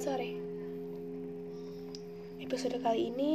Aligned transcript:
Selamat 0.00 0.16
sore. 0.16 0.32
Episode 2.40 2.80
kali 2.80 3.12
ini 3.12 3.32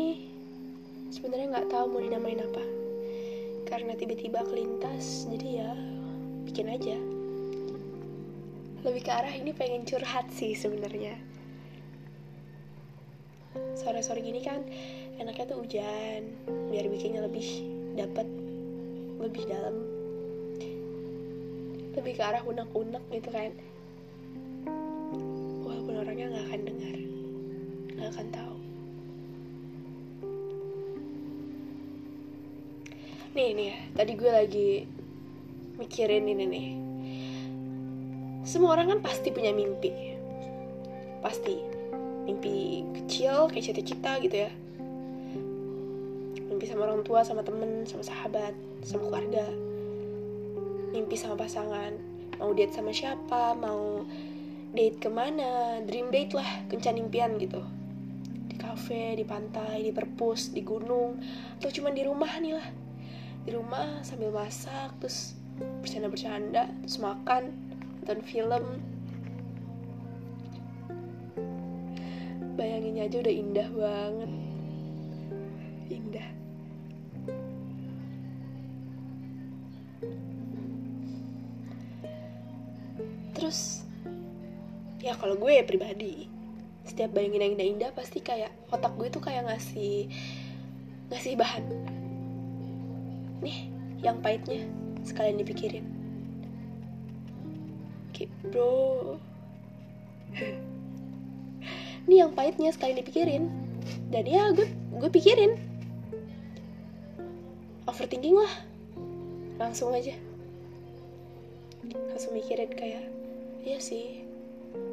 sebenarnya 1.14 1.54
nggak 1.54 1.70
tahu 1.70 1.86
mau 1.94 2.02
dinamain 2.02 2.42
apa. 2.42 2.64
Karena 3.70 3.94
tiba-tiba 3.94 4.42
kelintas, 4.42 5.30
jadi 5.30 5.62
ya 5.62 5.72
bikin 6.50 6.66
aja. 6.66 6.98
Lebih 8.82 8.98
ke 8.98 9.12
arah 9.14 9.30
ini 9.30 9.54
pengen 9.54 9.86
curhat 9.86 10.26
sih 10.34 10.58
sebenarnya. 10.58 11.22
Sore-sore 13.78 14.26
gini 14.26 14.42
kan 14.42 14.66
enaknya 15.22 15.46
tuh 15.46 15.62
hujan, 15.62 16.34
biar 16.74 16.90
bikinnya 16.90 17.30
lebih 17.30 17.46
dapat 17.94 18.26
lebih 19.22 19.46
dalam. 19.46 19.86
Lebih 21.94 22.14
ke 22.18 22.24
arah 22.26 22.42
unek-unek 22.42 23.06
gitu 23.14 23.30
kan 23.30 23.54
akan 28.16 28.32
tahu. 28.32 28.56
Nih 33.36 33.52
nih 33.52 33.68
ya 33.68 33.80
tadi 34.00 34.12
gue 34.16 34.32
lagi 34.32 34.70
mikirin 35.76 36.32
ini 36.32 36.46
nih. 36.48 36.68
Semua 38.48 38.80
orang 38.80 38.96
kan 38.96 39.00
pasti 39.04 39.36
punya 39.36 39.52
mimpi. 39.52 39.92
Pasti. 41.20 41.60
Mimpi 42.24 42.88
kecil 42.96 43.52
kayak 43.52 43.66
cita-cita 43.68 44.16
gitu 44.24 44.48
ya. 44.48 44.52
Mimpi 46.48 46.64
sama 46.72 46.88
orang 46.88 47.04
tua 47.04 47.28
sama 47.28 47.44
temen 47.44 47.84
sama 47.84 48.08
sahabat 48.08 48.56
sama 48.88 49.12
keluarga. 49.12 49.44
Mimpi 50.96 51.20
sama 51.20 51.36
pasangan. 51.36 51.92
Mau 52.40 52.56
date 52.56 52.72
sama 52.72 52.96
siapa 52.96 53.52
mau 53.60 54.08
date 54.72 55.04
ke 55.04 55.12
mana. 55.12 55.84
Dream 55.84 56.08
date 56.08 56.40
lah 56.40 56.48
kencan 56.72 56.96
impian 56.96 57.36
gitu 57.36 57.75
di 58.76 58.84
cafe 58.84 59.16
di 59.16 59.24
pantai 59.24 59.88
di 59.88 59.96
perpus 59.96 60.52
di 60.52 60.60
gunung 60.60 61.16
atau 61.56 61.72
cuma 61.72 61.96
di 61.96 62.04
rumah 62.04 62.28
nih 62.44 62.60
lah. 62.60 62.68
Di 63.48 63.56
rumah 63.56 64.04
sambil 64.04 64.36
masak 64.36 64.92
terus 65.00 65.32
bercanda-bercanda 65.80 66.68
terus 66.84 67.00
makan 67.00 67.56
nonton 68.04 68.20
film. 68.28 68.64
Bayanginnya 72.60 73.08
aja 73.08 73.24
udah 73.24 73.32
indah 73.32 73.68
banget. 73.72 74.32
Indah. 75.88 76.30
Terus 83.40 83.88
ya 85.00 85.16
kalau 85.16 85.40
gue 85.40 85.52
ya 85.56 85.64
pribadi 85.64 86.28
setiap 86.84 87.12
bayangin 87.18 87.42
yang 87.42 87.54
indah-indah 87.56 87.92
pasti 87.96 88.20
kayak 88.20 88.55
otak 88.74 88.94
gue 88.98 89.08
tuh 89.14 89.22
kayak 89.22 89.46
ngasih 89.50 90.10
ngasih 91.14 91.38
bahan 91.38 91.66
nih 93.46 93.70
yang 94.02 94.22
pahitnya 94.22 94.66
sekalian 95.06 95.38
dipikirin. 95.38 95.86
Oke, 98.10 98.26
bro. 98.50 99.18
Nih 102.10 102.22
yang 102.22 102.34
pahitnya 102.34 102.70
sekalian 102.74 103.02
dipikirin. 103.02 103.44
Dan 104.10 104.26
ya 104.26 104.54
gue 104.54 104.70
gue 104.98 105.10
pikirin. 105.10 105.58
Overthinking 107.86 108.38
lah. 108.38 108.54
Langsung 109.62 109.94
aja. 109.94 110.14
Langsung 112.14 112.34
mikirin 112.34 112.74
kayak 112.74 113.06
iya 113.66 113.82
sih 113.82 114.22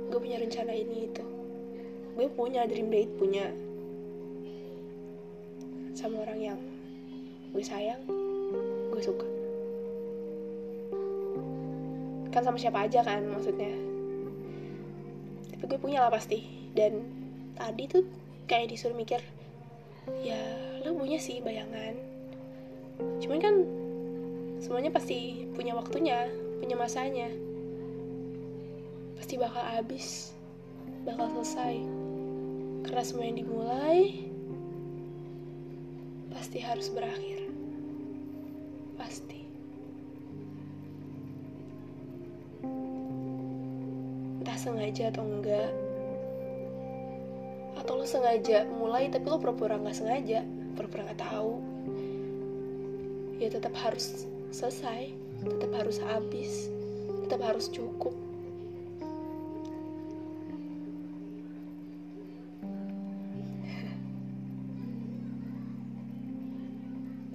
gue 0.09 0.19
punya 0.20 0.41
rencana 0.41 0.73
ini 0.73 1.09
itu. 1.09 1.25
Gue 2.17 2.29
punya 2.29 2.69
dream 2.69 2.92
date 2.92 3.12
punya 3.17 3.48
sama 5.92 6.25
orang 6.25 6.41
yang 6.41 6.58
gue 7.53 7.64
sayang 7.64 8.01
gue 8.92 9.03
suka. 9.05 9.29
Kan 12.33 12.42
sama 12.45 12.57
siapa 12.57 12.89
aja 12.89 13.05
kan 13.05 13.25
maksudnya. 13.29 13.77
Tapi 15.52 15.63
gue 15.69 15.79
punya 15.81 16.01
lah 16.01 16.13
pasti. 16.13 16.48
Dan 16.73 17.05
tadi 17.57 17.85
tuh 17.89 18.05
kayak 18.48 18.73
disuruh 18.73 18.97
mikir 18.97 19.20
ya 20.25 20.41
lo 20.83 20.97
punya 20.97 21.20
sih 21.20 21.45
bayangan. 21.45 21.95
Cuman 23.20 23.39
kan 23.39 23.55
semuanya 24.64 24.89
pasti 24.89 25.45
punya 25.52 25.77
waktunya 25.77 26.33
punya 26.61 26.77
masanya. 26.77 27.29
Pasti 29.20 29.36
bakal 29.36 29.61
habis 29.61 30.33
bakal 31.05 31.29
selesai. 31.36 31.85
Karena 32.83 33.02
semua 33.05 33.29
yang 33.29 33.39
dimulai 33.45 34.32
pasti 36.42 36.58
harus 36.58 36.91
berakhir. 36.91 37.55
Pasti. 38.98 39.47
Entah 44.42 44.58
sengaja 44.58 45.14
atau 45.14 45.23
enggak. 45.23 45.70
Atau 47.79 47.95
lo 47.95 48.02
sengaja 48.02 48.67
mulai 48.75 49.07
tapi 49.07 49.31
lo 49.31 49.39
pura-pura 49.39 49.79
nggak 49.79 49.95
sengaja 49.95 50.42
pura-pura 50.75 51.07
nggak 51.14 51.23
tahu. 51.23 51.63
Ya 53.39 53.47
tetap 53.47 53.79
harus 53.79 54.27
selesai 54.51 55.14
tetap 55.47 55.70
harus 55.79 56.02
habis 56.02 56.67
tetap 57.23 57.55
harus 57.55 57.70
cukup 57.70 58.19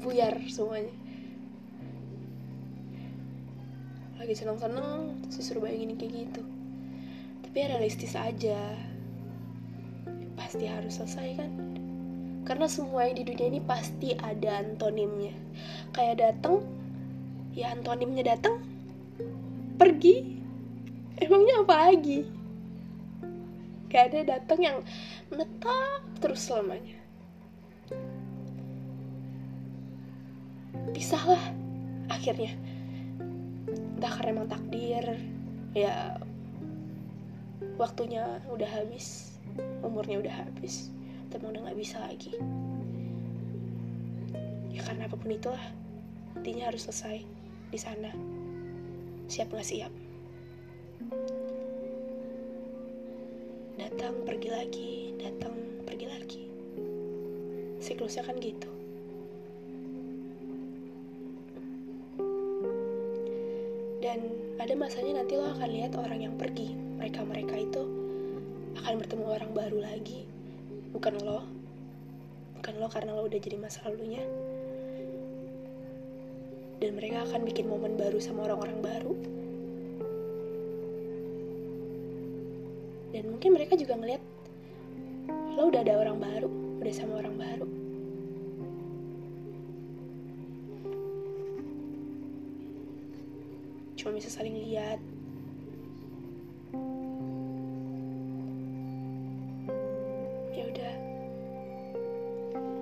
buyar 0.07 0.39
semuanya. 0.47 0.95
Lagi 4.15 4.39
seneng-seneng 4.39 5.19
disuruh 5.27 5.67
bayangin 5.67 5.99
kayak 5.99 6.13
gitu. 6.23 6.43
Tapi 7.43 7.55
ya 7.59 7.67
realistis 7.75 8.15
aja. 8.15 8.71
Pasti 10.39 10.63
harus 10.63 10.95
selesai 10.95 11.43
kan? 11.43 11.51
Karena 12.47 12.71
semua 12.71 13.03
yang 13.03 13.19
di 13.19 13.27
dunia 13.27 13.51
ini 13.51 13.59
pasti 13.59 14.15
ada 14.15 14.63
antonimnya. 14.63 15.35
Kayak 15.91 16.23
datang 16.23 16.63
ya 17.51 17.75
antonimnya 17.75 18.31
datang 18.31 18.63
pergi. 19.75 20.39
Emangnya 21.19 21.67
apa 21.67 21.91
lagi? 21.91 22.23
Gak 23.91 24.15
ada 24.15 24.39
datang 24.39 24.59
yang 24.63 24.77
menetap 25.27 25.99
terus 26.23 26.47
selamanya 26.47 26.96
pisahlah 30.97 31.53
akhirnya 32.09 32.57
entah 34.01 34.09
karena 34.17 34.33
emang 34.33 34.49
takdir 34.49 35.05
ya 35.77 36.17
waktunya 37.77 38.41
udah 38.49 38.65
habis 38.65 39.37
umurnya 39.85 40.17
udah 40.17 40.33
habis 40.41 40.89
tapi 41.29 41.45
udah 41.45 41.69
nggak 41.69 41.77
bisa 41.77 42.01
lagi. 42.01 42.33
Ya 44.73 44.81
karena 44.81 45.05
apa 45.05 45.21
pun 45.21 45.29
itulah 45.29 45.61
intinya 46.33 46.73
harus 46.73 46.89
selesai 46.89 47.21
di 47.69 47.77
sana. 47.77 48.09
Siap 49.29 49.53
nggak 49.53 49.69
siap? 49.69 49.93
Datang 53.77 54.25
pergi 54.25 54.49
lagi 54.49 54.91
datang 55.21 55.53
pergi 55.85 56.05
lagi. 56.09 56.43
Siklusnya 57.85 58.25
kan 58.25 58.41
gitu 58.41 58.76
dan 64.07 64.23
ada 64.55 64.71
masanya 64.79 65.19
nanti 65.19 65.35
lo 65.35 65.51
akan 65.51 65.67
lihat 65.67 65.91
orang 65.99 66.23
yang 66.23 66.35
pergi. 66.39 66.71
Mereka-mereka 66.95 67.59
itu 67.59 67.83
akan 68.79 69.03
bertemu 69.03 69.25
orang 69.27 69.51
baru 69.51 69.77
lagi. 69.83 70.23
Bukan 70.95 71.19
lo. 71.27 71.43
Bukan 72.55 72.73
lo 72.79 72.87
karena 72.87 73.11
lo 73.11 73.27
udah 73.27 73.35
jadi 73.35 73.59
masa 73.59 73.83
lalunya. 73.83 74.23
Dan 76.79 76.95
mereka 76.95 77.27
akan 77.27 77.43
bikin 77.43 77.67
momen 77.67 77.99
baru 77.99 78.15
sama 78.23 78.47
orang-orang 78.47 78.79
baru. 78.79 79.13
Dan 83.11 83.27
mungkin 83.27 83.59
mereka 83.59 83.75
juga 83.75 83.99
ngeliat 83.99 84.23
lo 85.59 85.67
udah 85.67 85.83
ada 85.83 85.99
orang 85.99 86.21
baru 86.21 86.49
udah 86.79 86.93
sama 86.93 87.19
orang 87.19 87.35
baru 87.35 87.67
cuma 94.07 94.23
bisa 94.23 94.31
saling 94.31 94.55
lihat. 94.55 95.03
Ya 100.55 100.63
udah. 100.63 100.93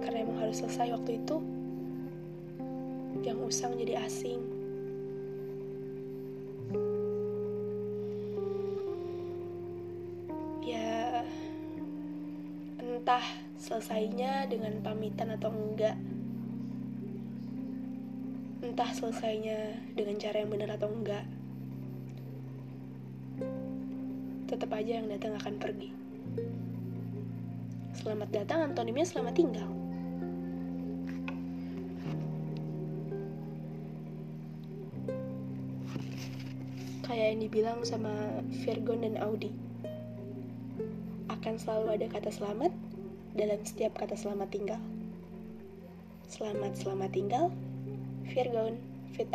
Karena 0.06 0.22
emang 0.22 0.38
harus 0.38 0.62
selesai 0.62 0.94
waktu 0.94 1.18
itu 1.18 1.42
yang 3.26 3.42
usang 3.42 3.74
jadi 3.74 4.06
asing. 4.06 4.38
Ya 10.62 11.26
entah 12.78 13.26
selesainya 13.58 14.46
dengan 14.46 14.78
pamitan 14.86 15.34
atau 15.34 15.50
enggak 15.50 15.98
selesainya 18.96 19.76
dengan 19.92 20.16
cara 20.16 20.40
yang 20.40 20.48
benar 20.56 20.80
atau 20.80 20.88
enggak 20.88 21.28
tetap 24.48 24.72
aja 24.72 25.04
yang 25.04 25.12
datang 25.12 25.36
akan 25.36 25.60
pergi. 25.60 25.90
Selamat 27.92 28.30
datang 28.32 28.72
antonimnya 28.72 29.04
selamat 29.04 29.36
tinggal. 29.36 29.68
Kayak 37.04 37.28
yang 37.36 37.40
dibilang 37.44 37.80
sama 37.84 38.40
Virgon 38.64 39.04
dan 39.04 39.20
Audi 39.20 39.52
akan 41.28 41.60
selalu 41.60 42.00
ada 42.00 42.08
kata 42.08 42.32
selamat 42.32 42.72
dalam 43.36 43.60
setiap 43.68 43.92
kata 44.00 44.16
selamat 44.16 44.48
tinggal. 44.56 44.82
Selamat 46.32 46.80
selamat 46.80 47.12
tinggal 47.12 47.52
Virgon 48.34 48.78
Fit 49.14 49.28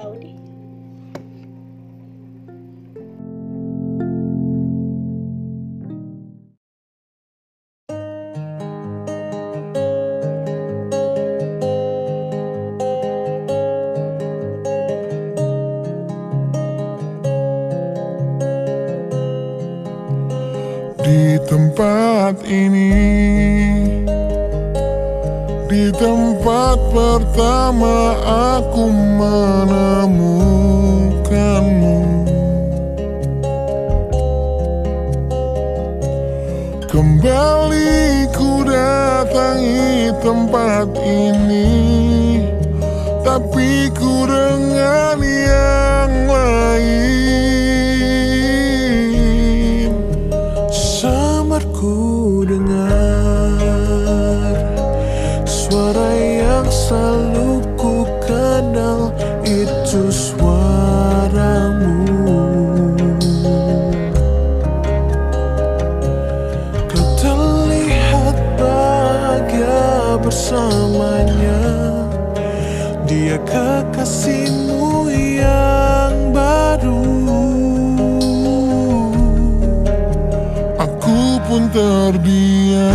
di 25.70 25.87
tempat 25.94 26.82
pertama 26.90 28.19
aku 28.58 28.90
menemukanmu. 28.90 30.67
Kembali 36.90 38.26
ku 38.34 38.67
datangi 38.67 40.11
tempat 40.19 40.90
ini. 41.06 42.43
Tapi 43.23 43.94
ku 43.94 44.26
dengan 44.26 45.23
yang 45.23 46.26
lain. 46.26 47.14
Samar 50.75 51.62
Dia 73.31 73.38
kekasihmu 73.47 75.06
yang 75.38 76.35
baru. 76.35 77.06
Aku 80.75 81.38
pun 81.47 81.71
terdiam. 81.71 82.91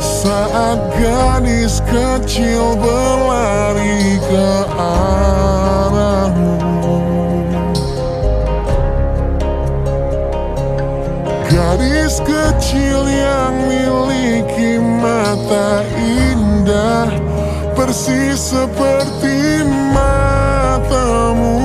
Saat 0.00 0.80
gadis 0.96 1.84
kecil 1.84 2.72
berlari 2.80 4.16
ke 4.32 4.48
arahmu. 4.80 6.56
Gadis 11.52 12.16
kecil 12.24 13.04
yang 13.12 13.52
miliki 13.68 14.80
mata 14.80 15.84
indah 16.00 17.23
Persis 17.74 18.54
seperti 18.54 19.66
matamu. 19.90 21.58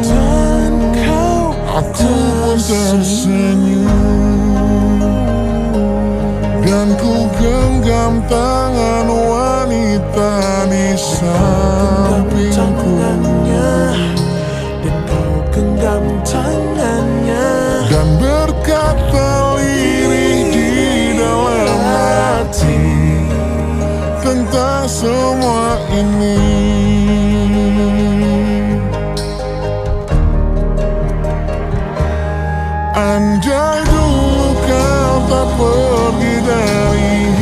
Dan 0.00 0.72
kau 0.96 1.52
Aku 1.52 2.16
pun 2.56 2.56
tersenyum. 2.56 3.92
Dan 6.64 6.96
ku 6.96 7.28
genggam 7.36 8.24
tangan 8.24 9.06
wanita 9.06 10.32
di 10.72 10.96
semua 25.86 26.02
ini 26.02 26.38
Andai 32.96 33.80
dulu 33.86 34.56
kau 34.66 35.14
tak 35.28 35.46
pergi 35.54 36.34
dari 36.42 37.35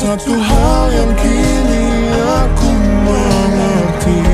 Satu 0.00 0.32
hal 0.32 0.88
yang 0.96 1.12
kini 1.12 1.84
aku 2.16 2.72
mengerti. 3.04 4.24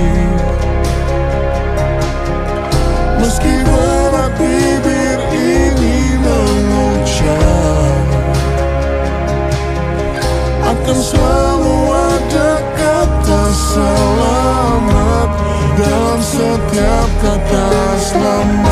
Meski 3.19 3.51
berat 3.67 4.31
bibir 4.39 5.19
ini 5.35 6.23
mengucap 6.23 8.07
Akan 10.71 10.99
selalu 11.03 11.77
ada 11.99 12.63
kata 12.79 13.43
selamat 13.51 15.31
Dalam 15.75 16.21
setiap 16.23 17.11
kata 17.27 17.67
selamat 17.99 18.66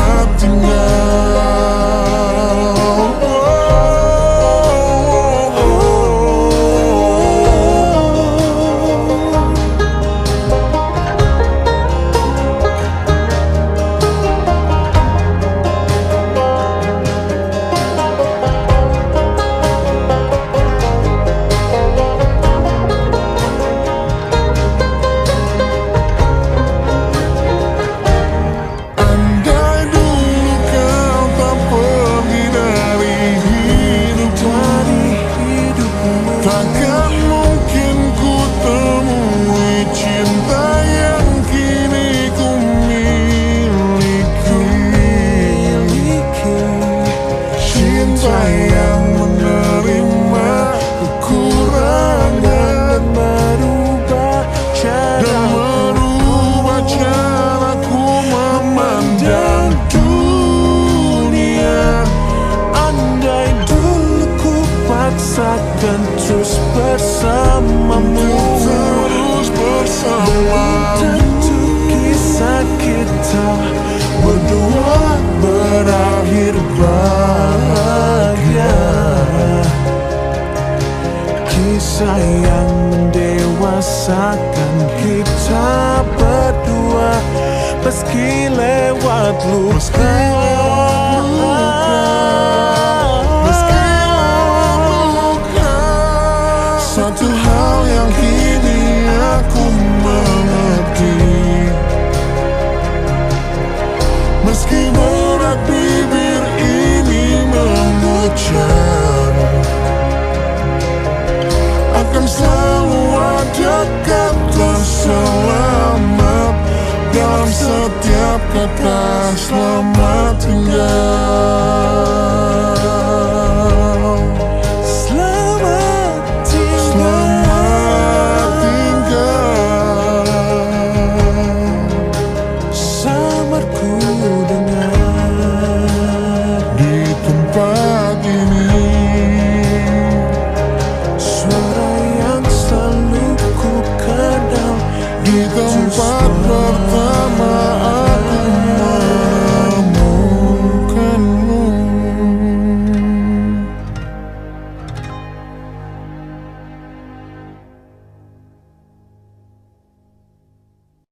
selamat 119.35 119.51
Dalam 119.51 119.51
setiap 119.51 119.91
kata 119.91 120.39
selamat 120.39 120.39
tinggal 120.39 121.04